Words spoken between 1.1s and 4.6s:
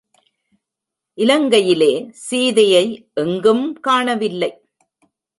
இலங்கையிலே சீதையை எங்கும் காணவில்லை.